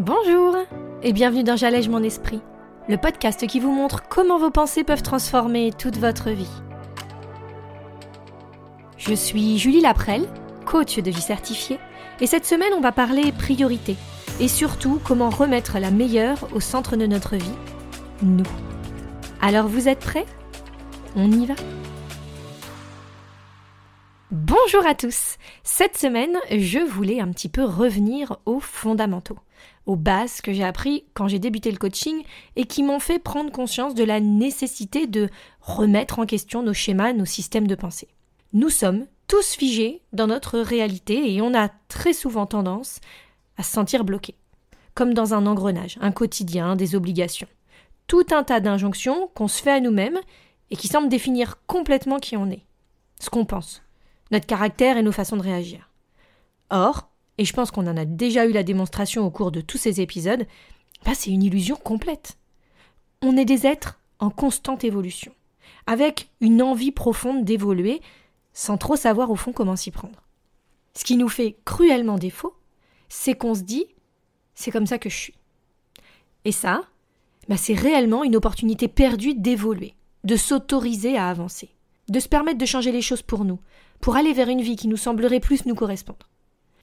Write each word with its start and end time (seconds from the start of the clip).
Bonjour 0.00 0.56
et 1.02 1.12
bienvenue 1.12 1.44
dans 1.44 1.56
J'allège 1.56 1.90
mon 1.90 2.02
esprit, 2.02 2.40
le 2.88 2.96
podcast 2.96 3.46
qui 3.46 3.60
vous 3.60 3.70
montre 3.70 4.08
comment 4.08 4.38
vos 4.38 4.50
pensées 4.50 4.82
peuvent 4.82 5.02
transformer 5.02 5.72
toute 5.78 5.98
votre 5.98 6.30
vie. 6.30 6.48
Je 8.96 9.12
suis 9.12 9.58
Julie 9.58 9.82
Laprelle, 9.82 10.26
coach 10.64 10.96
de 10.96 11.10
vie 11.10 11.20
certifiée, 11.20 11.78
et 12.22 12.26
cette 12.26 12.46
semaine 12.46 12.72
on 12.74 12.80
va 12.80 12.92
parler 12.92 13.30
priorité 13.30 13.94
et 14.40 14.48
surtout 14.48 15.02
comment 15.04 15.28
remettre 15.28 15.78
la 15.78 15.90
meilleure 15.90 16.48
au 16.54 16.60
centre 16.60 16.96
de 16.96 17.04
notre 17.04 17.36
vie, 17.36 17.58
nous. 18.22 18.46
Alors 19.42 19.68
vous 19.68 19.86
êtes 19.86 20.00
prêts? 20.00 20.24
On 21.14 21.30
y 21.30 21.44
va? 21.44 21.56
Bonjour 24.30 24.86
à 24.86 24.94
tous 24.94 25.36
Cette 25.62 25.98
semaine, 25.98 26.38
je 26.50 26.78
voulais 26.78 27.20
un 27.20 27.28
petit 27.32 27.50
peu 27.50 27.64
revenir 27.64 28.38
aux 28.46 28.60
fondamentaux, 28.60 29.36
aux 29.86 29.96
bases 29.96 30.40
que 30.40 30.52
j'ai 30.52 30.64
appris 30.64 31.04
quand 31.14 31.28
j'ai 31.28 31.38
débuté 31.38 31.70
le 31.70 31.78
coaching 31.78 32.22
et 32.56 32.64
qui 32.64 32.82
m'ont 32.82 33.00
fait 33.00 33.18
prendre 33.18 33.50
conscience 33.50 33.94
de 33.94 34.04
la 34.04 34.20
nécessité 34.20 35.06
de 35.06 35.28
remettre 35.60 36.18
en 36.18 36.26
question 36.26 36.62
nos 36.62 36.74
schémas, 36.74 37.12
nos 37.12 37.24
systèmes 37.24 37.66
de 37.66 37.74
pensée. 37.74 38.08
Nous 38.52 38.70
sommes 38.70 39.06
tous 39.26 39.54
figés 39.54 40.02
dans 40.12 40.26
notre 40.26 40.58
réalité 40.58 41.32
et 41.32 41.40
on 41.40 41.54
a 41.54 41.68
très 41.88 42.12
souvent 42.12 42.46
tendance 42.46 43.00
à 43.56 43.62
se 43.62 43.72
sentir 43.72 44.04
bloqué, 44.04 44.34
comme 44.94 45.14
dans 45.14 45.34
un 45.34 45.46
engrenage, 45.46 45.98
un 46.00 46.12
quotidien, 46.12 46.76
des 46.76 46.94
obligations. 46.94 47.48
Tout 48.06 48.26
un 48.32 48.42
tas 48.42 48.60
d'injonctions 48.60 49.28
qu'on 49.34 49.48
se 49.48 49.62
fait 49.62 49.70
à 49.70 49.80
nous-mêmes 49.80 50.18
et 50.70 50.76
qui 50.76 50.88
semblent 50.88 51.08
définir 51.08 51.58
complètement 51.66 52.18
qui 52.18 52.36
on 52.36 52.50
est, 52.50 52.64
ce 53.20 53.30
qu'on 53.30 53.44
pense, 53.44 53.82
notre 54.30 54.46
caractère 54.46 54.96
et 54.96 55.02
nos 55.02 55.12
façons 55.12 55.36
de 55.36 55.42
réagir. 55.42 55.90
Or, 56.70 57.09
et 57.40 57.44
je 57.46 57.54
pense 57.54 57.70
qu'on 57.70 57.86
en 57.86 57.96
a 57.96 58.04
déjà 58.04 58.44
eu 58.44 58.52
la 58.52 58.62
démonstration 58.62 59.24
au 59.24 59.30
cours 59.30 59.50
de 59.50 59.62
tous 59.62 59.78
ces 59.78 60.02
épisodes, 60.02 60.46
bah 61.06 61.12
c'est 61.14 61.30
une 61.30 61.42
illusion 61.42 61.74
complète. 61.74 62.36
On 63.22 63.34
est 63.38 63.46
des 63.46 63.66
êtres 63.66 63.98
en 64.18 64.28
constante 64.28 64.84
évolution, 64.84 65.32
avec 65.86 66.28
une 66.42 66.60
envie 66.60 66.92
profonde 66.92 67.46
d'évoluer, 67.46 68.02
sans 68.52 68.76
trop 68.76 68.94
savoir 68.94 69.30
au 69.30 69.36
fond 69.36 69.52
comment 69.52 69.74
s'y 69.74 69.90
prendre. 69.90 70.20
Ce 70.92 71.02
qui 71.02 71.16
nous 71.16 71.30
fait 71.30 71.56
cruellement 71.64 72.18
défaut, 72.18 72.54
c'est 73.08 73.36
qu'on 73.36 73.54
se 73.54 73.62
dit 73.62 73.86
c'est 74.54 74.70
comme 74.70 74.86
ça 74.86 74.98
que 74.98 75.08
je 75.08 75.16
suis. 75.16 75.34
Et 76.44 76.52
ça, 76.52 76.82
bah 77.48 77.56
c'est 77.56 77.72
réellement 77.72 78.22
une 78.22 78.36
opportunité 78.36 78.86
perdue 78.86 79.32
d'évoluer, 79.32 79.94
de 80.24 80.36
s'autoriser 80.36 81.16
à 81.16 81.30
avancer, 81.30 81.70
de 82.10 82.20
se 82.20 82.28
permettre 82.28 82.58
de 82.58 82.66
changer 82.66 82.92
les 82.92 83.00
choses 83.00 83.22
pour 83.22 83.46
nous, 83.46 83.60
pour 84.02 84.16
aller 84.16 84.34
vers 84.34 84.50
une 84.50 84.60
vie 84.60 84.76
qui 84.76 84.88
nous 84.88 84.98
semblerait 84.98 85.40
plus 85.40 85.64
nous 85.64 85.74
correspondre. 85.74 86.29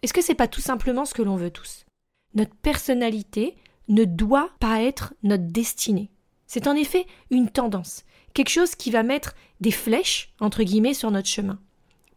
Est-ce 0.02 0.14
que 0.14 0.22
c'est 0.22 0.36
pas 0.36 0.48
tout 0.48 0.62
simplement 0.62 1.06
ce 1.06 1.14
que 1.14 1.22
l'on 1.22 1.36
veut 1.36 1.52
tous? 1.52 1.86
Notre 2.34 2.56
personnalité 2.56 3.56
ne 3.88 4.04
doit 4.04 4.52
pas 4.60 4.82
être 4.82 5.14
notre 5.24 5.48
destinée. 5.48 6.12
C'est 6.46 6.68
en 6.68 6.76
effet 6.76 7.06
une 7.30 7.50
tendance, 7.50 8.04
quelque 8.34 8.50
chose 8.50 8.76
qui 8.76 8.92
va 8.92 9.04
mettre 9.04 9.36
des 9.60 9.72
flèches, 9.72 10.34
entre 10.40 10.64
guillemets, 10.64 10.94
sur 10.94 11.12
notre 11.12 11.28
chemin. 11.28 11.60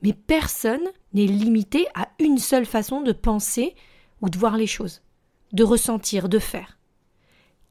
Mais 0.03 0.13
personne 0.13 0.87
n'est 1.13 1.27
limité 1.27 1.87
à 1.95 2.09
une 2.19 2.39
seule 2.39 2.67
façon 2.67 3.01
de 3.01 3.13
penser 3.13 3.75
ou 4.21 4.29
de 4.29 4.39
voir 4.39 4.57
les 4.57 4.67
choses, 4.67 5.03
de 5.53 5.65
ressentir, 5.65 6.29
de 6.29 6.39
faire. 6.39 6.79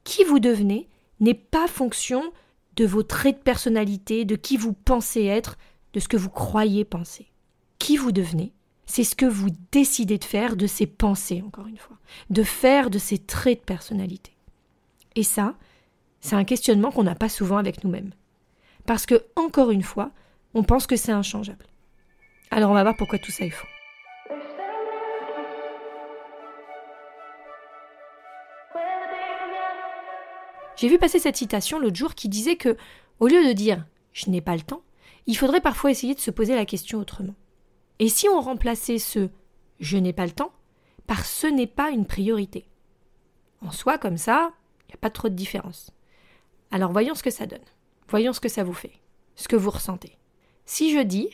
Qui 0.04 0.24
vous 0.24 0.40
devenez 0.40 0.90
n'est 1.20 1.34
pas 1.34 1.68
fonction 1.68 2.24
de 2.76 2.86
vos 2.86 3.04
traits 3.04 3.40
de 3.40 3.44
personnalité, 3.44 4.26
de 4.26 4.36
qui 4.36 4.58
vous 4.58 4.74
pensez 4.74 5.26
être, 5.26 5.58
de 5.94 6.00
ce 6.00 6.08
que 6.08 6.18
vous 6.18 6.30
croyez 6.30 6.86
penser. 6.86 7.32
Qui 7.78 7.98
vous 7.98 8.12
devenez, 8.12 8.54
c'est 8.90 9.04
ce 9.04 9.16
que 9.16 9.28
vous 9.28 9.50
décidez 9.72 10.18
de 10.18 10.24
faire 10.24 10.56
de 10.56 10.66
ces 10.66 10.88
pensées, 10.88 11.44
encore 11.46 11.68
une 11.68 11.78
fois, 11.78 11.96
de 12.32 12.42
faire 12.42 12.90
de 12.90 12.98
ces 12.98 13.20
traits 13.20 13.60
de 13.60 13.66
personnalité. 13.66 14.32
Et 15.16 15.22
ça, 15.22 15.54
c'est 16.22 16.36
un 16.36 16.44
questionnement 16.44 16.92
qu'on 16.92 17.04
n'a 17.04 17.14
pas 17.14 17.30
souvent 17.30 17.58
avec 17.58 17.84
nous-mêmes. 17.84 18.10
Parce 18.88 19.06
que, 19.06 19.24
encore 19.36 19.70
une 19.70 19.84
fois, 19.84 20.10
on 20.56 20.64
pense 20.64 20.88
que 20.88 20.96
c'est 20.96 21.12
inchangeable. 21.12 21.68
Alors 22.50 22.72
on 22.72 22.74
va 22.74 22.82
voir 22.82 22.98
pourquoi 22.98 23.20
tout 23.20 23.30
ça 23.30 23.46
est 23.46 23.52
faux. 23.52 23.68
J'ai 30.78 30.88
vu 30.88 30.98
passer 30.98 31.20
cette 31.20 31.38
citation 31.38 31.78
l'autre 31.78 31.96
jour 31.96 32.16
qui 32.16 32.28
disait 32.28 32.56
que, 32.56 32.76
au 33.20 33.28
lieu 33.28 33.46
de 33.46 33.54
dire 33.54 33.86
je 34.14 34.32
n'ai 34.32 34.42
pas 34.42 34.56
le 34.56 34.64
temps, 34.64 34.82
il 35.28 35.38
faudrait 35.38 35.62
parfois 35.62 35.92
essayer 35.92 36.16
de 36.16 36.20
se 36.20 36.32
poser 36.32 36.56
la 36.56 36.66
question 36.66 36.98
autrement. 36.98 37.36
Et 38.00 38.10
si 38.10 38.28
on 38.30 38.42
remplaçait 38.42 39.00
ce 39.00 39.30
je 39.80 39.98
n'ai 39.98 40.14
pas 40.14 40.26
le 40.26 40.32
temps 40.32 40.52
par 41.08 41.26
ce 41.26 41.48
n'est 41.48 41.68
pas 41.68 41.90
une 41.90 42.06
priorité 42.06 42.68
En 43.62 43.72
soi, 43.72 43.98
comme 43.98 44.18
ça, 44.18 44.52
il 44.84 44.92
n'y 44.92 44.96
a 44.96 44.98
pas 44.98 45.10
trop 45.10 45.30
de 45.30 45.34
différence. 45.34 45.92
Alors 46.72 46.92
voyons 46.92 47.16
ce 47.16 47.24
que 47.24 47.32
ça 47.32 47.46
donne. 47.46 47.60
Voyons 48.08 48.34
ce 48.34 48.40
que 48.40 48.50
ça 48.50 48.64
vous 48.64 48.74
fait, 48.74 48.94
ce 49.36 49.48
que 49.48 49.56
vous 49.56 49.72
ressentez. 49.72 50.18
Si 50.66 50.94
je 50.94 51.00
dis 51.00 51.30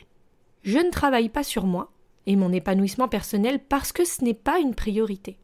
je 0.62 0.78
ne 0.78 0.90
travaille 0.90 1.28
pas 1.28 1.44
sur 1.44 1.64
moi 1.64 1.92
et 2.26 2.34
mon 2.34 2.52
épanouissement 2.52 3.06
personnel 3.06 3.60
parce 3.60 3.92
que 3.92 4.04
ce 4.04 4.24
n'est 4.24 4.34
pas 4.34 4.58
une 4.58 4.74
priorité. 4.74 5.38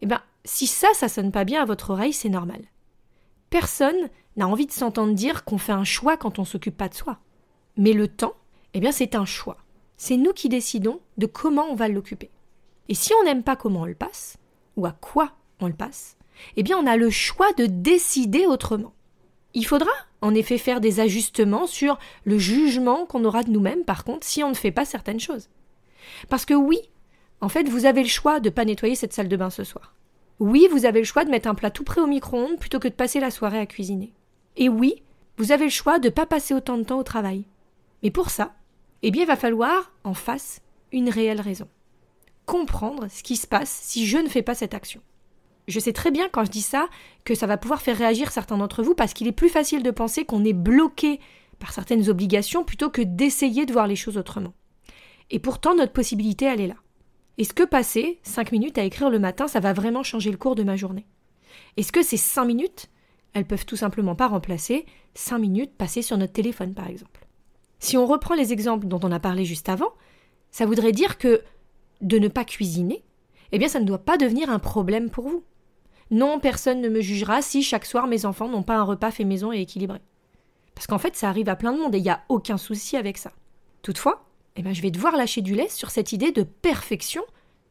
Eh 0.00 0.06
bien, 0.06 0.22
si 0.46 0.66
ça, 0.66 0.88
ça 0.94 1.08
sonne 1.08 1.30
pas 1.30 1.44
bien 1.44 1.60
à 1.60 1.66
votre 1.66 1.90
oreille, 1.90 2.14
c'est 2.14 2.30
normal. 2.30 2.62
Personne 3.50 4.08
n'a 4.36 4.48
envie 4.48 4.66
de 4.66 4.72
s'entendre 4.72 5.12
dire 5.12 5.44
qu'on 5.44 5.58
fait 5.58 5.72
un 5.72 5.84
choix 5.84 6.16
quand 6.16 6.38
on 6.38 6.46
s'occupe 6.46 6.76
pas 6.76 6.88
de 6.88 6.94
soi. 6.94 7.18
Mais 7.76 7.92
le 7.92 8.08
temps, 8.08 8.34
eh 8.72 8.80
bien, 8.80 8.92
c'est 8.92 9.14
un 9.14 9.26
choix. 9.26 9.58
C'est 10.02 10.16
nous 10.16 10.32
qui 10.32 10.48
décidons 10.48 10.98
de 11.18 11.26
comment 11.26 11.66
on 11.70 11.74
va 11.74 11.86
l'occuper. 11.86 12.30
Et 12.88 12.94
si 12.94 13.12
on 13.12 13.22
n'aime 13.22 13.42
pas 13.42 13.54
comment 13.54 13.82
on 13.82 13.84
le 13.84 13.94
passe, 13.94 14.38
ou 14.76 14.86
à 14.86 14.92
quoi 14.92 15.32
on 15.60 15.66
le 15.66 15.74
passe, 15.74 16.16
eh 16.56 16.62
bien, 16.62 16.78
on 16.78 16.86
a 16.86 16.96
le 16.96 17.10
choix 17.10 17.52
de 17.52 17.66
décider 17.66 18.46
autrement. 18.46 18.94
Il 19.52 19.66
faudra, 19.66 19.90
en 20.22 20.34
effet, 20.34 20.56
faire 20.56 20.80
des 20.80 21.00
ajustements 21.00 21.66
sur 21.66 21.98
le 22.24 22.38
jugement 22.38 23.04
qu'on 23.04 23.26
aura 23.26 23.42
de 23.42 23.50
nous-mêmes, 23.50 23.84
par 23.84 24.04
contre, 24.04 24.26
si 24.26 24.42
on 24.42 24.48
ne 24.48 24.54
fait 24.54 24.70
pas 24.70 24.86
certaines 24.86 25.20
choses. 25.20 25.50
Parce 26.30 26.46
que 26.46 26.54
oui, 26.54 26.78
en 27.42 27.50
fait, 27.50 27.68
vous 27.68 27.84
avez 27.84 28.02
le 28.02 28.08
choix 28.08 28.40
de 28.40 28.48
ne 28.48 28.54
pas 28.54 28.64
nettoyer 28.64 28.94
cette 28.94 29.12
salle 29.12 29.28
de 29.28 29.36
bain 29.36 29.50
ce 29.50 29.64
soir. 29.64 29.94
Oui, 30.38 30.66
vous 30.72 30.86
avez 30.86 31.00
le 31.00 31.04
choix 31.04 31.26
de 31.26 31.30
mettre 31.30 31.46
un 31.50 31.54
plat 31.54 31.70
tout 31.70 31.84
prêt 31.84 32.00
au 32.00 32.06
micro-ondes 32.06 32.58
plutôt 32.58 32.78
que 32.78 32.88
de 32.88 32.94
passer 32.94 33.20
la 33.20 33.30
soirée 33.30 33.58
à 33.58 33.66
cuisiner. 33.66 34.14
Et 34.56 34.70
oui, 34.70 35.02
vous 35.36 35.52
avez 35.52 35.64
le 35.64 35.70
choix 35.70 35.98
de 35.98 36.08
ne 36.08 36.14
pas 36.14 36.24
passer 36.24 36.54
autant 36.54 36.78
de 36.78 36.84
temps 36.84 36.98
au 37.00 37.04
travail. 37.04 37.44
Mais 38.02 38.10
pour 38.10 38.30
ça, 38.30 38.54
eh 39.02 39.10
bien, 39.10 39.22
il 39.22 39.26
va 39.26 39.36
falloir, 39.36 39.92
en 40.04 40.14
face, 40.14 40.60
une 40.92 41.08
réelle 41.08 41.40
raison. 41.40 41.68
Comprendre 42.46 43.08
ce 43.10 43.22
qui 43.22 43.36
se 43.36 43.46
passe 43.46 43.70
si 43.70 44.06
je 44.06 44.18
ne 44.18 44.28
fais 44.28 44.42
pas 44.42 44.54
cette 44.54 44.74
action. 44.74 45.00
Je 45.68 45.78
sais 45.78 45.92
très 45.92 46.10
bien 46.10 46.28
quand 46.28 46.44
je 46.44 46.50
dis 46.50 46.62
ça 46.62 46.88
que 47.24 47.34
ça 47.34 47.46
va 47.46 47.56
pouvoir 47.56 47.80
faire 47.80 47.96
réagir 47.96 48.32
certains 48.32 48.58
d'entre 48.58 48.82
vous 48.82 48.94
parce 48.94 49.14
qu'il 49.14 49.28
est 49.28 49.32
plus 49.32 49.48
facile 49.48 49.82
de 49.82 49.90
penser 49.90 50.24
qu'on 50.24 50.44
est 50.44 50.52
bloqué 50.52 51.20
par 51.58 51.72
certaines 51.72 52.08
obligations 52.08 52.64
plutôt 52.64 52.90
que 52.90 53.02
d'essayer 53.02 53.66
de 53.66 53.72
voir 53.72 53.86
les 53.86 53.96
choses 53.96 54.18
autrement. 54.18 54.52
Et 55.30 55.38
pourtant, 55.38 55.74
notre 55.74 55.92
possibilité, 55.92 56.46
elle 56.46 56.60
est 56.60 56.66
là. 56.66 56.76
Est-ce 57.38 57.54
que 57.54 57.62
passer 57.62 58.18
5 58.24 58.52
minutes 58.52 58.78
à 58.78 58.82
écrire 58.82 59.10
le 59.10 59.18
matin, 59.18 59.46
ça 59.46 59.60
va 59.60 59.72
vraiment 59.72 60.02
changer 60.02 60.30
le 60.30 60.36
cours 60.36 60.56
de 60.56 60.64
ma 60.64 60.76
journée 60.76 61.06
Est-ce 61.76 61.92
que 61.92 62.02
ces 62.02 62.16
5 62.16 62.44
minutes, 62.44 62.90
elles 63.32 63.46
peuvent 63.46 63.64
tout 63.64 63.76
simplement 63.76 64.16
pas 64.16 64.28
remplacer 64.28 64.84
5 65.14 65.38
minutes 65.38 65.76
passées 65.76 66.02
sur 66.02 66.18
notre 66.18 66.32
téléphone, 66.32 66.74
par 66.74 66.88
exemple 66.88 67.29
si 67.80 67.96
on 67.96 68.06
reprend 68.06 68.34
les 68.34 68.52
exemples 68.52 68.86
dont 68.86 69.00
on 69.02 69.10
a 69.10 69.18
parlé 69.18 69.44
juste 69.44 69.68
avant, 69.68 69.92
ça 70.50 70.66
voudrait 70.66 70.92
dire 70.92 71.18
que 71.18 71.42
de 72.00 72.18
ne 72.18 72.28
pas 72.28 72.44
cuisiner, 72.44 73.02
eh 73.52 73.58
bien 73.58 73.68
ça 73.68 73.80
ne 73.80 73.84
doit 73.84 74.04
pas 74.04 74.16
devenir 74.16 74.50
un 74.50 74.58
problème 74.58 75.10
pour 75.10 75.28
vous. 75.28 75.42
Non, 76.10 76.40
personne 76.40 76.80
ne 76.80 76.88
me 76.88 77.00
jugera 77.00 77.40
si 77.42 77.62
chaque 77.62 77.86
soir 77.86 78.06
mes 78.06 78.26
enfants 78.26 78.48
n'ont 78.48 78.62
pas 78.62 78.76
un 78.76 78.82
repas 78.82 79.10
fait 79.10 79.24
maison 79.24 79.52
et 79.52 79.60
équilibré. 79.60 80.00
Parce 80.74 80.86
qu'en 80.86 80.98
fait, 80.98 81.16
ça 81.16 81.28
arrive 81.28 81.48
à 81.48 81.56
plein 81.56 81.72
de 81.72 81.78
monde 81.78 81.94
et 81.94 81.98
il 81.98 82.02
n'y 82.02 82.10
a 82.10 82.22
aucun 82.28 82.56
souci 82.56 82.96
avec 82.96 83.18
ça. 83.18 83.32
Toutefois, 83.82 84.24
eh 84.56 84.62
bien, 84.62 84.72
je 84.72 84.82
vais 84.82 84.90
devoir 84.90 85.16
lâcher 85.16 85.40
du 85.40 85.54
lait 85.54 85.68
sur 85.68 85.90
cette 85.90 86.12
idée 86.12 86.32
de 86.32 86.42
perfection 86.42 87.22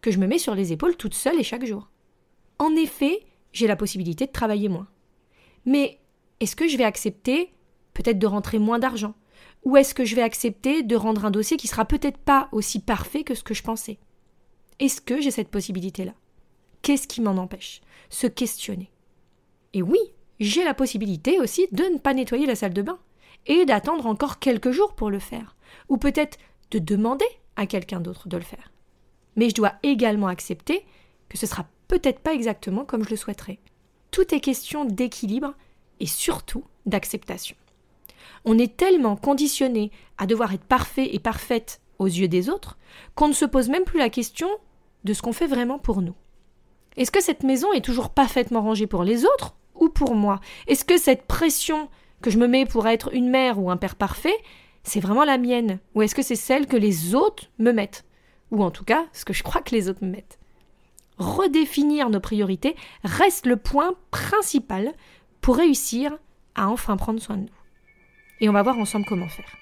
que 0.02 0.12
je 0.12 0.20
me 0.20 0.28
mets 0.28 0.38
sur 0.38 0.56
les 0.56 0.72
épaules 0.72 0.96
toute 0.96 1.14
seule 1.14 1.40
et 1.40 1.44
chaque 1.44 1.66
jour. 1.66 1.90
En 2.60 2.76
effet, 2.76 3.26
j'ai 3.52 3.68
la 3.68 3.76
possibilité 3.76 4.26
de 4.26 4.32
travailler 4.32 4.70
moins. 4.70 4.88
Mais 5.66 6.00
est-ce 6.40 6.56
que 6.56 6.68
je 6.68 6.78
vais 6.78 6.84
accepter 6.84 7.52
peut-être 7.94 8.20
de 8.20 8.28
rentrer 8.28 8.60
moins 8.60 8.80
d'argent? 8.80 9.14
Ou 9.64 9.78
est-ce 9.78 9.94
que 9.94 10.06
je 10.06 10.16
vais 10.16 10.22
accepter 10.22 10.84
de 10.84 10.96
rendre 10.96 11.26
un 11.26 11.32
dossier 11.32 11.58
qui 11.58 11.68
sera 11.68 11.86
peut-être 11.86 12.18
pas 12.18 12.50
aussi 12.52 12.80
parfait 12.80 13.24
que 13.24 13.36
ce 13.36 13.44
que 13.44 13.54
je 13.54 13.64
pensais? 13.64 14.00
Est-ce 14.80 15.02
que 15.02 15.20
j'ai 15.20 15.32
cette 15.32 15.50
possibilité-là? 15.50 16.14
Qu'est-ce 16.82 17.08
qui 17.08 17.22
m'en 17.22 17.38
empêche? 17.38 17.82
Se 18.10 18.28
questionner. 18.28 18.90
Et 19.74 19.82
oui, 19.82 20.00
j'ai 20.40 20.64
la 20.64 20.74
possibilité 20.74 21.40
aussi 21.40 21.68
de 21.72 21.84
ne 21.84 21.98
pas 21.98 22.14
nettoyer 22.14 22.46
la 22.46 22.56
salle 22.56 22.74
de 22.74 22.82
bain 22.82 23.00
et 23.46 23.66
d'attendre 23.66 24.06
encore 24.06 24.40
quelques 24.40 24.72
jours 24.72 24.96
pour 24.96 25.10
le 25.10 25.20
faire, 25.20 25.56
ou 25.90 25.98
peut-être 25.98 26.38
de 26.72 26.80
demander 26.80 27.26
à 27.56 27.66
quelqu'un 27.66 28.00
d'autre 28.00 28.30
de 28.30 28.38
le 28.38 28.44
faire. 28.44 28.72
Mais 29.36 29.50
je 29.50 29.56
dois 29.56 29.74
également 29.84 30.28
accepter 30.28 30.86
que 31.28 31.38
ce 31.38 31.46
sera 31.46 31.68
peut-être 31.88 32.20
pas 32.20 32.34
exactement 32.34 32.86
comme 32.86 33.04
je 33.04 33.10
le 33.10 33.16
souhaiterais. 33.18 33.60
Tout 34.12 34.34
est 34.34 34.40
question 34.40 34.86
d'équilibre 34.86 35.54
et 36.00 36.06
surtout 36.06 36.64
d'acceptation. 36.86 37.56
On 38.46 38.58
est 38.58 38.78
tellement 38.78 39.16
conditionné 39.16 39.92
à 40.18 40.26
devoir 40.26 40.54
être 40.54 40.66
parfait 40.66 41.10
et 41.14 41.20
parfaite 41.20 41.82
aux 41.98 42.08
yeux 42.08 42.28
des 42.28 42.50
autres 42.50 42.78
qu'on 43.16 43.28
ne 43.28 43.34
se 43.34 43.46
pose 43.46 43.70
même 43.70 43.84
plus 43.84 44.00
la 44.00 44.10
question 44.10 44.50
de 45.04 45.14
ce 45.14 45.22
qu'on 45.22 45.34
fait 45.34 45.48
vraiment 45.48 45.80
pour 45.80 46.02
nous. 46.02 46.16
Est-ce 46.98 47.12
que 47.12 47.22
cette 47.22 47.44
maison 47.44 47.72
est 47.74 47.84
toujours 47.84 48.10
parfaitement 48.10 48.62
rangée 48.62 48.88
pour 48.88 49.04
les 49.04 49.26
autres 49.26 49.56
ou 49.76 49.90
pour 49.90 50.16
moi? 50.16 50.40
Est-ce 50.68 50.86
que 50.86 50.98
cette 50.98 51.26
pression 51.26 51.90
que 52.22 52.30
je 52.30 52.38
me 52.38 52.48
mets 52.48 52.66
pour 52.66 52.88
être 52.88 53.14
une 53.14 53.30
mère 53.30 53.60
ou 53.60 53.70
un 53.72 53.78
père 53.78 53.96
parfait, 53.96 54.36
c'est 54.84 55.00
vraiment 55.00 55.24
la 55.24 55.38
mienne? 55.38 55.80
Ou 55.96 56.02
est-ce 56.02 56.16
que 56.16 56.22
c'est 56.22 56.36
celle 56.36 56.68
que 56.68 56.78
les 56.78 57.16
autres 57.16 57.46
me 57.60 57.72
mettent? 57.72 58.06
Ou 58.52 58.64
en 58.64 58.72
tout 58.72 58.84
cas, 58.84 59.06
ce 59.14 59.26
que 59.26 59.34
je 59.34 59.44
crois 59.44 59.62
que 59.62 59.76
les 59.76 59.90
autres 59.90 60.04
me 60.04 60.10
mettent? 60.10 60.40
Redéfinir 61.18 62.10
nos 62.10 62.20
priorités 62.20 62.76
reste 63.04 63.46
le 63.46 63.58
point 63.58 63.94
principal 64.12 64.94
pour 65.42 65.58
réussir 65.58 66.18
à 66.56 66.70
enfin 66.70 66.98
prendre 66.98 67.22
soin 67.22 67.38
de 67.38 67.44
nous. 67.44 67.59
Et 68.42 68.50
on 68.50 68.54
va 68.54 68.64
voir 68.64 68.78
ensemble 68.78 69.06
comment 69.06 69.28
faire. 69.28 69.58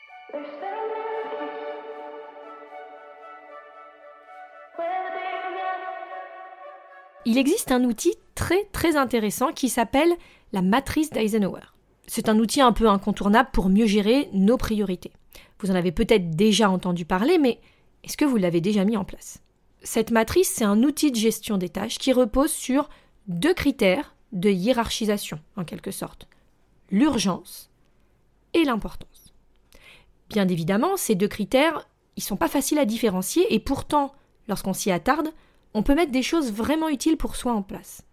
Il 7.25 7.37
existe 7.37 7.71
un 7.71 7.83
outil 7.83 8.13
très 8.35 8.63
très 8.71 8.95
intéressant 8.95 9.51
qui 9.51 9.67
s'appelle 9.67 10.13
la 10.53 10.61
matrice 10.61 11.09
d'Eisenhower. 11.09 11.73
C'est 12.07 12.29
un 12.29 12.39
outil 12.39 12.61
un 12.61 12.71
peu 12.71 12.87
incontournable 12.87 13.49
pour 13.51 13.67
mieux 13.67 13.85
gérer 13.85 14.29
nos 14.31 14.55
priorités. 14.55 15.11
Vous 15.59 15.69
en 15.69 15.75
avez 15.75 15.91
peut-être 15.91 16.31
déjà 16.31 16.69
entendu 16.69 17.03
parler, 17.03 17.37
mais 17.37 17.59
est-ce 18.03 18.15
que 18.15 18.23
vous 18.23 18.37
l'avez 18.37 18.61
déjà 18.61 18.85
mis 18.85 18.95
en 18.95 19.03
place? 19.03 19.41
Cette 19.83 20.11
matrice, 20.11 20.49
c'est 20.49 20.63
un 20.63 20.83
outil 20.83 21.11
de 21.11 21.17
gestion 21.17 21.57
des 21.57 21.69
tâches 21.69 21.97
qui 21.97 22.13
repose 22.13 22.51
sur 22.51 22.89
deux 23.27 23.53
critères 23.53 24.15
de 24.31 24.49
hiérarchisation, 24.49 25.39
en 25.57 25.65
quelque 25.65 25.91
sorte. 25.91 26.27
L'urgence 26.91 27.69
l'importance. 28.63 29.33
Bien 30.29 30.47
évidemment, 30.47 30.97
ces 30.97 31.15
deux 31.15 31.27
critères, 31.27 31.87
ils 32.15 32.23
sont 32.23 32.35
pas 32.35 32.47
faciles 32.47 32.79
à 32.79 32.85
différencier 32.85 33.53
et 33.53 33.59
pourtant, 33.59 34.13
lorsqu'on 34.47 34.73
s'y 34.73 34.91
attarde, 34.91 35.29
on 35.73 35.83
peut 35.83 35.95
mettre 35.95 36.11
des 36.11 36.23
choses 36.23 36.51
vraiment 36.51 36.89
utiles 36.89 37.17
pour 37.17 37.35
soi 37.35 37.53
en 37.53 37.61
place. 37.61 38.03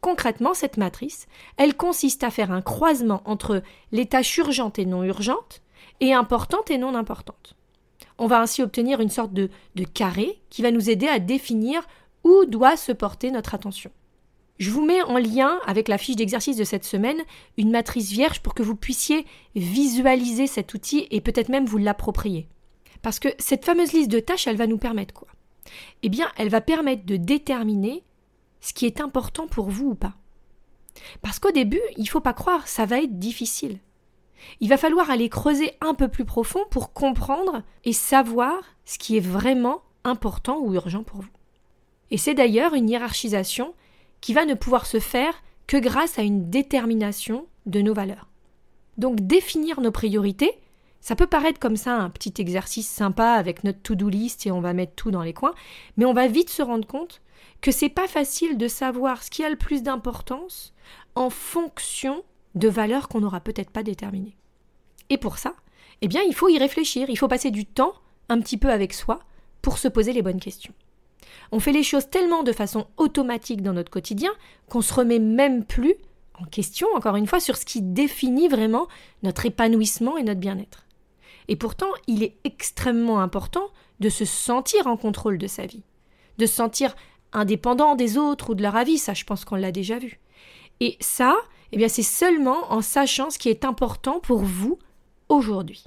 Concrètement, 0.00 0.54
cette 0.54 0.76
matrice, 0.76 1.26
elle 1.56 1.76
consiste 1.76 2.24
à 2.24 2.30
faire 2.30 2.52
un 2.52 2.62
croisement 2.62 3.22
entre 3.24 3.62
les 3.92 4.06
tâches 4.06 4.38
urgentes 4.38 4.78
et 4.78 4.86
non 4.86 5.02
urgentes, 5.04 5.60
et 6.00 6.14
importantes 6.14 6.70
et 6.70 6.78
non 6.78 6.94
importantes. 6.94 7.54
On 8.16 8.26
va 8.26 8.40
ainsi 8.40 8.62
obtenir 8.62 9.00
une 9.00 9.10
sorte 9.10 9.32
de 9.34 9.50
carré 9.92 10.40
qui 10.48 10.62
va 10.62 10.70
nous 10.70 10.88
aider 10.88 11.08
à 11.08 11.18
définir 11.18 11.82
où 12.24 12.44
doit 12.46 12.76
se 12.76 12.92
porter 12.92 13.30
notre 13.30 13.54
attention. 13.54 13.90
Je 14.60 14.70
vous 14.70 14.84
mets 14.84 15.02
en 15.02 15.16
lien 15.16 15.58
avec 15.66 15.88
la 15.88 15.96
fiche 15.96 16.16
d'exercice 16.16 16.58
de 16.58 16.64
cette 16.64 16.84
semaine 16.84 17.22
une 17.56 17.70
matrice 17.70 18.10
vierge 18.10 18.40
pour 18.40 18.52
que 18.52 18.62
vous 18.62 18.76
puissiez 18.76 19.24
visualiser 19.54 20.46
cet 20.46 20.74
outil 20.74 21.08
et 21.10 21.22
peut-être 21.22 21.48
même 21.48 21.64
vous 21.64 21.78
l'approprier. 21.78 22.46
Parce 23.00 23.18
que 23.18 23.28
cette 23.38 23.64
fameuse 23.64 23.94
liste 23.94 24.10
de 24.10 24.20
tâches, 24.20 24.46
elle 24.46 24.58
va 24.58 24.66
nous 24.66 24.76
permettre 24.76 25.14
quoi? 25.14 25.28
Eh 26.02 26.10
bien, 26.10 26.30
elle 26.36 26.50
va 26.50 26.60
permettre 26.60 27.06
de 27.06 27.16
déterminer 27.16 28.04
ce 28.60 28.74
qui 28.74 28.84
est 28.84 29.00
important 29.00 29.46
pour 29.46 29.70
vous 29.70 29.92
ou 29.92 29.94
pas. 29.94 30.12
Parce 31.22 31.38
qu'au 31.38 31.52
début, 31.52 31.80
il 31.96 32.02
ne 32.02 32.08
faut 32.08 32.20
pas 32.20 32.34
croire, 32.34 32.68
ça 32.68 32.84
va 32.84 33.00
être 33.00 33.18
difficile. 33.18 33.78
Il 34.60 34.68
va 34.68 34.76
falloir 34.76 35.10
aller 35.10 35.30
creuser 35.30 35.72
un 35.80 35.94
peu 35.94 36.08
plus 36.08 36.26
profond 36.26 36.64
pour 36.70 36.92
comprendre 36.92 37.62
et 37.84 37.94
savoir 37.94 38.58
ce 38.84 38.98
qui 38.98 39.16
est 39.16 39.26
vraiment 39.26 39.80
important 40.04 40.58
ou 40.58 40.74
urgent 40.74 41.02
pour 41.02 41.22
vous. 41.22 41.30
Et 42.10 42.18
c'est 42.18 42.34
d'ailleurs 42.34 42.74
une 42.74 42.90
hiérarchisation 42.90 43.74
qui 44.20 44.34
va 44.34 44.44
ne 44.44 44.54
pouvoir 44.54 44.86
se 44.86 45.00
faire 45.00 45.42
que 45.66 45.76
grâce 45.76 46.18
à 46.18 46.22
une 46.22 46.50
détermination 46.50 47.46
de 47.66 47.80
nos 47.80 47.94
valeurs. 47.94 48.28
Donc 48.98 49.20
définir 49.20 49.80
nos 49.80 49.92
priorités, 49.92 50.52
ça 51.00 51.16
peut 51.16 51.26
paraître 51.26 51.58
comme 51.58 51.76
ça 51.76 51.96
un 51.96 52.10
petit 52.10 52.34
exercice 52.38 52.88
sympa 52.88 53.32
avec 53.32 53.64
notre 53.64 53.80
to-do 53.80 54.08
list 54.08 54.46
et 54.46 54.50
on 54.50 54.60
va 54.60 54.74
mettre 54.74 54.94
tout 54.94 55.10
dans 55.10 55.22
les 55.22 55.32
coins, 55.32 55.54
mais 55.96 56.04
on 56.04 56.12
va 56.12 56.26
vite 56.26 56.50
se 56.50 56.62
rendre 56.62 56.86
compte 56.86 57.22
que 57.60 57.70
c'est 57.72 57.88
pas 57.88 58.08
facile 58.08 58.58
de 58.58 58.68
savoir 58.68 59.22
ce 59.22 59.30
qui 59.30 59.44
a 59.44 59.48
le 59.48 59.56
plus 59.56 59.82
d'importance 59.82 60.74
en 61.14 61.30
fonction 61.30 62.24
de 62.54 62.68
valeurs 62.68 63.08
qu'on 63.08 63.20
n'aura 63.20 63.40
peut-être 63.40 63.70
pas 63.70 63.82
déterminées. 63.82 64.36
Et 65.08 65.18
pour 65.18 65.38
ça, 65.38 65.54
eh 66.02 66.08
bien, 66.08 66.22
il 66.22 66.34
faut 66.34 66.48
y 66.48 66.58
réfléchir, 66.58 67.10
il 67.10 67.16
faut 67.16 67.28
passer 67.28 67.50
du 67.50 67.66
temps 67.66 67.94
un 68.28 68.40
petit 68.40 68.56
peu 68.56 68.70
avec 68.70 68.92
soi 68.92 69.20
pour 69.62 69.78
se 69.78 69.88
poser 69.88 70.12
les 70.12 70.22
bonnes 70.22 70.40
questions. 70.40 70.74
On 71.52 71.60
fait 71.60 71.72
les 71.72 71.82
choses 71.82 72.08
tellement 72.08 72.42
de 72.42 72.52
façon 72.52 72.86
automatique 72.96 73.62
dans 73.62 73.72
notre 73.72 73.90
quotidien 73.90 74.32
qu'on 74.68 74.80
se 74.80 74.94
remet 74.94 75.18
même 75.18 75.64
plus 75.64 75.94
en 76.40 76.44
question, 76.44 76.88
encore 76.94 77.16
une 77.16 77.26
fois, 77.26 77.40
sur 77.40 77.56
ce 77.56 77.66
qui 77.66 77.82
définit 77.82 78.48
vraiment 78.48 78.88
notre 79.22 79.46
épanouissement 79.46 80.16
et 80.16 80.22
notre 80.22 80.40
bien-être. 80.40 80.86
Et 81.48 81.56
pourtant, 81.56 81.90
il 82.06 82.22
est 82.22 82.36
extrêmement 82.44 83.20
important 83.20 83.68
de 83.98 84.08
se 84.08 84.24
sentir 84.24 84.86
en 84.86 84.96
contrôle 84.96 85.36
de 85.36 85.46
sa 85.46 85.66
vie, 85.66 85.82
de 86.38 86.46
se 86.46 86.54
sentir 86.54 86.94
indépendant 87.32 87.94
des 87.94 88.18
autres 88.18 88.50
ou 88.50 88.54
de 88.54 88.62
leur 88.62 88.76
avis, 88.76 88.98
ça 88.98 89.14
je 89.14 89.24
pense 89.24 89.44
qu'on 89.44 89.56
l'a 89.56 89.72
déjà 89.72 89.98
vu. 89.98 90.20
Et 90.80 90.96
ça, 91.00 91.36
eh 91.72 91.76
bien 91.76 91.88
c'est 91.88 92.02
seulement 92.02 92.72
en 92.72 92.80
sachant 92.80 93.30
ce 93.30 93.38
qui 93.38 93.48
est 93.48 93.64
important 93.64 94.20
pour 94.20 94.38
vous 94.38 94.78
aujourd'hui. 95.28 95.84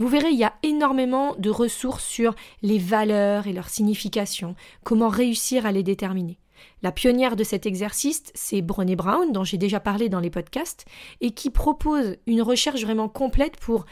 Vous 0.00 0.08
verrez, 0.08 0.30
il 0.30 0.38
y 0.38 0.44
a 0.44 0.54
énormément 0.62 1.34
de 1.36 1.50
ressources 1.50 2.06
sur 2.06 2.34
les 2.62 2.78
valeurs 2.78 3.46
et 3.46 3.52
leur 3.52 3.68
signification, 3.68 4.56
comment 4.82 5.10
réussir 5.10 5.66
à 5.66 5.72
les 5.72 5.82
déterminer. 5.82 6.38
La 6.80 6.90
pionnière 6.90 7.36
de 7.36 7.44
cet 7.44 7.66
exercice, 7.66 8.22
c'est 8.32 8.62
Brené 8.62 8.96
Brown, 8.96 9.30
dont 9.30 9.44
j'ai 9.44 9.58
déjà 9.58 9.78
parlé 9.78 10.08
dans 10.08 10.20
les 10.20 10.30
podcasts, 10.30 10.86
et 11.20 11.32
qui 11.32 11.50
propose 11.50 12.16
une 12.26 12.40
recherche 12.40 12.80
vraiment 12.80 13.10
complète 13.10 13.58
pour 13.58 13.84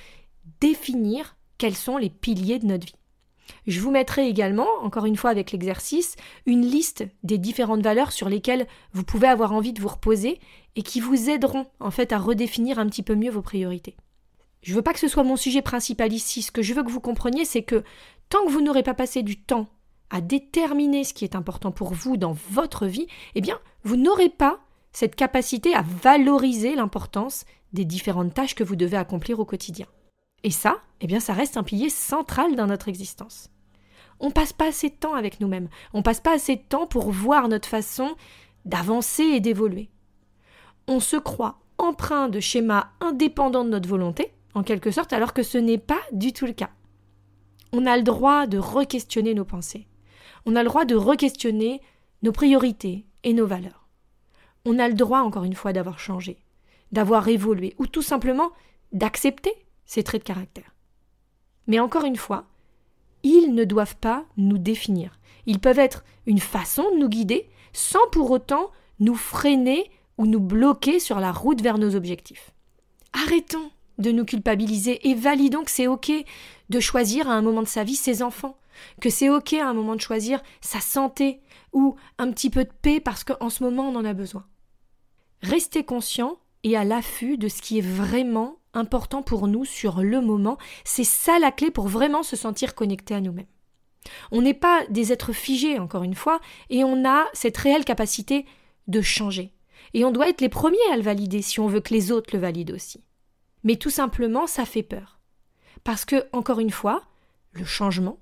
définir 0.62 1.36
quels 1.58 1.76
sont 1.76 1.98
les 1.98 2.08
piliers 2.08 2.58
de 2.58 2.66
notre 2.66 2.86
vie. 2.86 2.94
Je 3.66 3.78
vous 3.78 3.90
mettrai 3.90 4.28
également, 4.28 4.68
encore 4.80 5.04
une 5.04 5.16
fois 5.16 5.28
avec 5.28 5.52
l'exercice, 5.52 6.16
une 6.46 6.64
liste 6.64 7.04
des 7.22 7.36
différentes 7.36 7.82
valeurs 7.82 8.12
sur 8.12 8.30
lesquelles 8.30 8.66
vous 8.94 9.04
pouvez 9.04 9.28
avoir 9.28 9.52
envie 9.52 9.74
de 9.74 9.82
vous 9.82 9.88
reposer 9.88 10.40
et 10.74 10.82
qui 10.82 11.00
vous 11.00 11.28
aideront 11.28 11.66
en 11.80 11.90
fait 11.90 12.14
à 12.14 12.18
redéfinir 12.18 12.78
un 12.78 12.86
petit 12.86 13.02
peu 13.02 13.14
mieux 13.14 13.30
vos 13.30 13.42
priorités. 13.42 13.94
Je 14.62 14.72
ne 14.72 14.76
veux 14.76 14.82
pas 14.82 14.92
que 14.92 14.98
ce 14.98 15.08
soit 15.08 15.24
mon 15.24 15.36
sujet 15.36 15.62
principal 15.62 16.12
ici, 16.12 16.42
ce 16.42 16.50
que 16.50 16.62
je 16.62 16.74
veux 16.74 16.82
que 16.82 16.90
vous 16.90 17.00
compreniez, 17.00 17.44
c'est 17.44 17.62
que 17.62 17.84
tant 18.28 18.44
que 18.44 18.50
vous 18.50 18.60
n'aurez 18.60 18.82
pas 18.82 18.94
passé 18.94 19.22
du 19.22 19.40
temps 19.40 19.68
à 20.10 20.20
déterminer 20.20 21.04
ce 21.04 21.14
qui 21.14 21.24
est 21.24 21.36
important 21.36 21.70
pour 21.70 21.92
vous 21.92 22.16
dans 22.16 22.32
votre 22.50 22.86
vie, 22.86 23.06
eh 23.34 23.40
bien, 23.40 23.58
vous 23.84 23.96
n'aurez 23.96 24.30
pas 24.30 24.60
cette 24.92 25.16
capacité 25.16 25.74
à 25.74 25.82
valoriser 25.82 26.74
l'importance 26.74 27.44
des 27.72 27.84
différentes 27.84 28.34
tâches 28.34 28.54
que 28.54 28.64
vous 28.64 28.76
devez 28.76 28.96
accomplir 28.96 29.38
au 29.38 29.44
quotidien. 29.44 29.86
Et 30.44 30.50
ça, 30.50 30.78
eh 31.00 31.06
bien, 31.06 31.20
ça 31.20 31.34
reste 31.34 31.56
un 31.56 31.62
pilier 31.62 31.90
central 31.90 32.56
dans 32.56 32.66
notre 32.66 32.88
existence. 32.88 33.50
On 34.20 34.30
passe 34.30 34.52
pas 34.52 34.68
assez 34.68 34.88
de 34.88 34.94
temps 34.94 35.14
avec 35.14 35.40
nous-mêmes. 35.40 35.68
On 35.92 36.02
passe 36.02 36.20
pas 36.20 36.34
assez 36.34 36.56
de 36.56 36.62
temps 36.62 36.86
pour 36.86 37.10
voir 37.10 37.48
notre 37.48 37.68
façon 37.68 38.16
d'avancer 38.64 39.22
et 39.22 39.40
d'évoluer. 39.40 39.90
On 40.86 41.00
se 41.00 41.16
croit 41.16 41.60
empreint 41.76 42.28
de 42.28 42.40
schémas 42.40 42.88
indépendants 43.00 43.64
de 43.64 43.70
notre 43.70 43.88
volonté, 43.88 44.32
en 44.54 44.62
quelque 44.62 44.90
sorte, 44.90 45.12
alors 45.12 45.32
que 45.32 45.42
ce 45.42 45.58
n'est 45.58 45.78
pas 45.78 46.00
du 46.12 46.32
tout 46.32 46.46
le 46.46 46.52
cas. 46.52 46.70
On 47.72 47.86
a 47.86 47.96
le 47.96 48.02
droit 48.02 48.46
de 48.46 48.58
re-questionner 48.58 49.34
nos 49.34 49.44
pensées. 49.44 49.86
On 50.46 50.56
a 50.56 50.62
le 50.62 50.68
droit 50.68 50.84
de 50.84 50.96
re-questionner 50.96 51.82
nos 52.22 52.32
priorités 52.32 53.04
et 53.24 53.34
nos 53.34 53.46
valeurs. 53.46 53.88
On 54.64 54.78
a 54.78 54.88
le 54.88 54.94
droit, 54.94 55.20
encore 55.20 55.44
une 55.44 55.54
fois, 55.54 55.72
d'avoir 55.72 55.98
changé, 55.98 56.38
d'avoir 56.92 57.28
évolué, 57.28 57.74
ou 57.78 57.86
tout 57.86 58.02
simplement 58.02 58.50
d'accepter 58.92 59.52
ces 59.84 60.02
traits 60.02 60.22
de 60.22 60.26
caractère. 60.26 60.74
Mais 61.66 61.78
encore 61.78 62.04
une 62.04 62.16
fois, 62.16 62.46
ils 63.22 63.54
ne 63.54 63.64
doivent 63.64 63.96
pas 63.96 64.24
nous 64.36 64.58
définir. 64.58 65.18
Ils 65.46 65.60
peuvent 65.60 65.78
être 65.78 66.04
une 66.26 66.40
façon 66.40 66.84
de 66.92 66.98
nous 66.98 67.08
guider 67.08 67.48
sans 67.72 68.06
pour 68.12 68.30
autant 68.30 68.70
nous 69.00 69.14
freiner 69.14 69.90
ou 70.16 70.26
nous 70.26 70.40
bloquer 70.40 70.98
sur 70.98 71.20
la 71.20 71.32
route 71.32 71.62
vers 71.62 71.78
nos 71.78 71.94
objectifs. 71.94 72.50
Arrêtons 73.12 73.70
de 73.98 74.12
nous 74.12 74.24
culpabiliser 74.24 75.08
et 75.08 75.14
validons 75.14 75.64
que 75.64 75.70
c'est 75.70 75.86
OK 75.86 76.10
de 76.68 76.80
choisir 76.80 77.28
à 77.28 77.34
un 77.34 77.42
moment 77.42 77.62
de 77.62 77.68
sa 77.68 77.84
vie 77.84 77.96
ses 77.96 78.22
enfants, 78.22 78.58
que 79.00 79.10
c'est 79.10 79.28
OK 79.28 79.54
à 79.54 79.68
un 79.68 79.74
moment 79.74 79.96
de 79.96 80.00
choisir 80.00 80.40
sa 80.60 80.80
santé 80.80 81.40
ou 81.72 81.96
un 82.18 82.30
petit 82.30 82.50
peu 82.50 82.64
de 82.64 82.72
paix 82.82 83.00
parce 83.00 83.24
qu'en 83.24 83.50
ce 83.50 83.62
moment 83.62 83.88
on 83.88 83.96
en 83.96 84.04
a 84.04 84.14
besoin. 84.14 84.46
Restez 85.42 85.84
conscient 85.84 86.38
et 86.64 86.76
à 86.76 86.84
l'affût 86.84 87.38
de 87.38 87.48
ce 87.48 87.62
qui 87.62 87.78
est 87.78 87.86
vraiment 87.86 88.56
important 88.74 89.22
pour 89.22 89.46
nous 89.46 89.64
sur 89.64 90.02
le 90.02 90.20
moment. 90.20 90.58
C'est 90.84 91.04
ça 91.04 91.38
la 91.38 91.52
clé 91.52 91.70
pour 91.70 91.88
vraiment 91.88 92.22
se 92.22 92.36
sentir 92.36 92.74
connecté 92.74 93.14
à 93.14 93.20
nous-mêmes. 93.20 93.46
On 94.30 94.42
n'est 94.42 94.54
pas 94.54 94.84
des 94.88 95.12
êtres 95.12 95.32
figés, 95.32 95.78
encore 95.78 96.02
une 96.02 96.14
fois, 96.14 96.40
et 96.70 96.84
on 96.84 97.04
a 97.04 97.26
cette 97.32 97.56
réelle 97.56 97.84
capacité 97.84 98.46
de 98.86 99.00
changer. 99.00 99.52
Et 99.94 100.04
on 100.04 100.10
doit 100.10 100.28
être 100.28 100.40
les 100.40 100.48
premiers 100.48 100.76
à 100.92 100.96
le 100.96 101.02
valider 101.02 101.42
si 101.42 101.60
on 101.60 101.66
veut 101.66 101.80
que 101.80 101.94
les 101.94 102.10
autres 102.12 102.30
le 102.32 102.40
valident 102.40 102.74
aussi. 102.74 103.02
Mais 103.68 103.76
tout 103.76 103.90
simplement, 103.90 104.46
ça 104.46 104.64
fait 104.64 104.82
peur. 104.82 105.20
Parce 105.84 106.06
que, 106.06 106.26
encore 106.32 106.58
une 106.58 106.70
fois, 106.70 107.02
le 107.52 107.66
changement, 107.66 108.18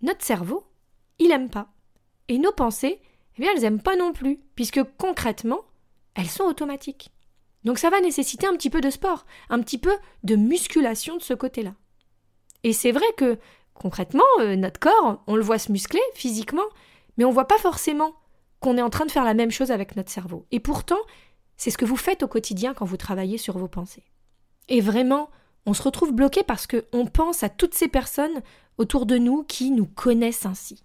notre 0.00 0.24
cerveau, 0.24 0.64
il 1.18 1.32
aime 1.32 1.50
pas. 1.50 1.68
Et 2.28 2.38
nos 2.38 2.50
pensées, 2.50 2.98
eh 3.36 3.42
bien, 3.42 3.50
elles 3.54 3.60
n'aiment 3.60 3.82
pas 3.82 3.96
non 3.96 4.14
plus, 4.14 4.40
puisque 4.54 4.82
concrètement, 4.96 5.60
elles 6.14 6.30
sont 6.30 6.44
automatiques. 6.44 7.10
Donc 7.62 7.78
ça 7.78 7.90
va 7.90 8.00
nécessiter 8.00 8.46
un 8.46 8.54
petit 8.54 8.70
peu 8.70 8.80
de 8.80 8.88
sport, 8.88 9.26
un 9.50 9.60
petit 9.60 9.76
peu 9.76 9.92
de 10.24 10.34
musculation 10.34 11.18
de 11.18 11.22
ce 11.22 11.34
côté-là. 11.34 11.74
Et 12.64 12.72
c'est 12.72 12.92
vrai 12.92 13.04
que, 13.18 13.38
concrètement, 13.74 14.24
euh, 14.38 14.56
notre 14.56 14.80
corps, 14.80 15.22
on 15.26 15.36
le 15.36 15.42
voit 15.42 15.58
se 15.58 15.72
muscler 15.72 16.00
physiquement, 16.14 16.70
mais 17.18 17.26
on 17.26 17.28
ne 17.28 17.34
voit 17.34 17.48
pas 17.48 17.58
forcément 17.58 18.14
qu'on 18.60 18.78
est 18.78 18.82
en 18.82 18.88
train 18.88 19.04
de 19.04 19.12
faire 19.12 19.26
la 19.26 19.34
même 19.34 19.50
chose 19.50 19.72
avec 19.72 19.94
notre 19.94 20.10
cerveau. 20.10 20.46
Et 20.52 20.58
pourtant, 20.58 21.00
c'est 21.58 21.70
ce 21.70 21.76
que 21.76 21.84
vous 21.84 21.98
faites 21.98 22.22
au 22.22 22.28
quotidien 22.28 22.72
quand 22.72 22.86
vous 22.86 22.96
travaillez 22.96 23.36
sur 23.36 23.58
vos 23.58 23.68
pensées. 23.68 24.04
Et 24.70 24.80
vraiment, 24.80 25.28
on 25.66 25.74
se 25.74 25.82
retrouve 25.82 26.12
bloqué 26.12 26.42
parce 26.42 26.66
qu'on 26.66 27.04
pense 27.06 27.42
à 27.42 27.48
toutes 27.48 27.74
ces 27.74 27.88
personnes 27.88 28.40
autour 28.78 29.04
de 29.04 29.18
nous 29.18 29.42
qui 29.42 29.70
nous 29.70 29.86
connaissent 29.86 30.46
ainsi. 30.46 30.84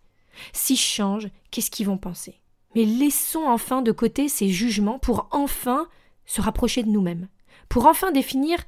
Si 0.51 0.75
je 0.75 0.81
change, 0.81 1.29
qu'est-ce 1.49 1.71
qu'ils 1.71 1.85
vont 1.85 1.97
penser? 1.97 2.41
Mais 2.75 2.83
laissons 2.83 3.45
enfin 3.45 3.81
de 3.81 3.93
côté 3.93 4.27
ces 4.27 4.49
jugements 4.49 4.99
pour 4.99 5.29
enfin 5.31 5.87
se 6.25 6.41
rapprocher 6.41 6.83
de 6.83 6.89
nous-mêmes, 6.89 7.29
pour 7.69 7.85
enfin 7.85 8.11
définir 8.11 8.59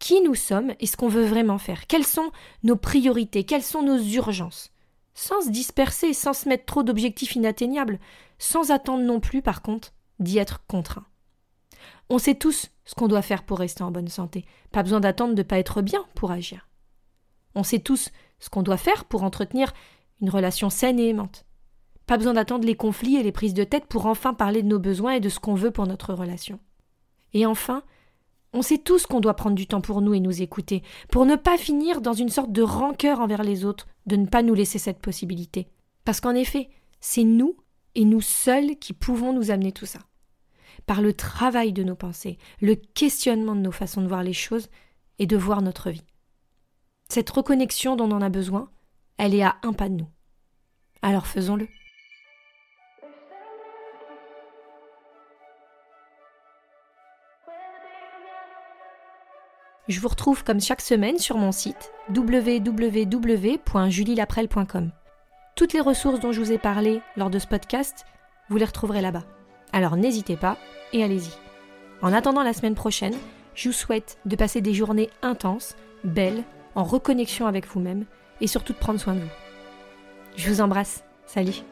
qui 0.00 0.20
nous 0.22 0.34
sommes 0.34 0.74
et 0.80 0.86
ce 0.86 0.96
qu'on 0.96 1.08
veut 1.08 1.24
vraiment 1.24 1.58
faire, 1.58 1.86
quelles 1.86 2.06
sont 2.06 2.32
nos 2.64 2.76
priorités, 2.76 3.44
quelles 3.44 3.62
sont 3.62 3.82
nos 3.82 3.98
urgences, 3.98 4.72
sans 5.14 5.42
se 5.42 5.50
disperser, 5.50 6.12
sans 6.14 6.32
se 6.32 6.48
mettre 6.48 6.64
trop 6.64 6.82
d'objectifs 6.82 7.36
inatteignables, 7.36 8.00
sans 8.38 8.72
attendre 8.72 9.04
non 9.04 9.20
plus, 9.20 9.40
par 9.40 9.62
contre, 9.62 9.92
d'y 10.18 10.38
être 10.38 10.64
contraint. 10.66 11.06
On 12.10 12.18
sait 12.18 12.34
tous 12.34 12.70
ce 12.84 12.94
qu'on 12.94 13.08
doit 13.08 13.22
faire 13.22 13.44
pour 13.44 13.58
rester 13.58 13.82
en 13.82 13.90
bonne 13.90 14.08
santé, 14.08 14.44
pas 14.72 14.82
besoin 14.82 15.00
d'attendre 15.00 15.34
de 15.34 15.42
ne 15.42 15.46
pas 15.46 15.58
être 15.58 15.82
bien 15.82 16.04
pour 16.14 16.30
agir. 16.30 16.68
On 17.54 17.62
sait 17.62 17.78
tous 17.78 18.10
ce 18.38 18.50
qu'on 18.50 18.62
doit 18.62 18.76
faire 18.76 19.04
pour 19.04 19.22
entretenir 19.22 19.72
une 20.20 20.30
relation 20.30 20.70
saine 20.70 20.98
et 20.98 21.08
aimante. 21.08 21.46
Pas 22.06 22.18
besoin 22.18 22.34
d'attendre 22.34 22.66
les 22.66 22.76
conflits 22.76 23.16
et 23.16 23.22
les 23.22 23.32
prises 23.32 23.54
de 23.54 23.64
tête 23.64 23.86
pour 23.86 24.06
enfin 24.06 24.34
parler 24.34 24.62
de 24.62 24.68
nos 24.68 24.78
besoins 24.78 25.12
et 25.12 25.20
de 25.20 25.28
ce 25.28 25.40
qu'on 25.40 25.54
veut 25.54 25.70
pour 25.70 25.86
notre 25.86 26.12
relation. 26.12 26.58
Et 27.32 27.46
enfin, 27.46 27.82
on 28.52 28.62
sait 28.62 28.78
tous 28.78 29.06
qu'on 29.06 29.20
doit 29.20 29.34
prendre 29.34 29.56
du 29.56 29.66
temps 29.66 29.80
pour 29.80 30.00
nous 30.00 30.14
et 30.14 30.20
nous 30.20 30.42
écouter, 30.42 30.82
pour 31.10 31.26
ne 31.26 31.36
pas 31.36 31.56
finir 31.56 32.00
dans 32.00 32.12
une 32.12 32.28
sorte 32.28 32.52
de 32.52 32.62
rancœur 32.62 33.20
envers 33.20 33.42
les 33.42 33.64
autres, 33.64 33.88
de 34.06 34.16
ne 34.16 34.26
pas 34.26 34.42
nous 34.42 34.54
laisser 34.54 34.78
cette 34.78 35.00
possibilité. 35.00 35.68
Parce 36.04 36.20
qu'en 36.20 36.34
effet, 36.34 36.68
c'est 37.00 37.24
nous 37.24 37.56
et 37.94 38.04
nous 38.04 38.20
seuls 38.20 38.76
qui 38.78 38.92
pouvons 38.92 39.32
nous 39.32 39.50
amener 39.50 39.72
tout 39.72 39.86
ça. 39.86 40.00
Par 40.86 41.00
le 41.00 41.12
travail 41.12 41.72
de 41.72 41.82
nos 41.82 41.94
pensées, 41.94 42.38
le 42.60 42.74
questionnement 42.74 43.54
de 43.54 43.60
nos 43.60 43.72
façons 43.72 44.02
de 44.02 44.08
voir 44.08 44.22
les 44.22 44.32
choses 44.32 44.68
et 45.18 45.26
de 45.26 45.36
voir 45.36 45.62
notre 45.62 45.90
vie. 45.90 46.04
Cette 47.08 47.30
reconnexion 47.30 47.96
dont 47.96 48.10
on 48.10 48.20
a 48.20 48.28
besoin, 48.28 48.70
elle 49.18 49.34
est 49.34 49.42
à 49.42 49.56
un 49.62 49.72
pas 49.72 49.88
de 49.88 49.94
nous. 49.94 50.08
Alors 51.02 51.26
faisons-le. 51.26 51.68
Je 59.86 60.00
vous 60.00 60.08
retrouve 60.08 60.44
comme 60.44 60.62
chaque 60.62 60.80
semaine 60.80 61.18
sur 61.18 61.36
mon 61.36 61.52
site 61.52 61.92
www.julielaprel.com. 62.08 64.90
Toutes 65.56 65.74
les 65.74 65.80
ressources 65.80 66.20
dont 66.20 66.32
je 66.32 66.40
vous 66.40 66.52
ai 66.52 66.58
parlé 66.58 67.02
lors 67.16 67.28
de 67.28 67.38
ce 67.38 67.46
podcast, 67.46 68.06
vous 68.48 68.56
les 68.56 68.64
retrouverez 68.64 69.02
là-bas. 69.02 69.24
Alors 69.72 69.96
n'hésitez 69.96 70.36
pas 70.36 70.56
et 70.94 71.04
allez-y. 71.04 71.32
En 72.00 72.12
attendant 72.14 72.42
la 72.42 72.54
semaine 72.54 72.74
prochaine, 72.74 73.14
je 73.54 73.68
vous 73.68 73.74
souhaite 73.74 74.18
de 74.24 74.36
passer 74.36 74.62
des 74.62 74.72
journées 74.72 75.10
intenses, 75.20 75.76
belles, 76.04 76.42
en 76.74 76.84
reconnexion 76.84 77.46
avec 77.46 77.66
vous-même 77.66 78.06
et 78.40 78.46
surtout 78.46 78.72
de 78.72 78.78
prendre 78.78 79.00
soin 79.00 79.14
de 79.14 79.20
vous. 79.20 79.30
Je 80.36 80.50
vous 80.50 80.60
embrasse. 80.60 81.04
Salut 81.26 81.62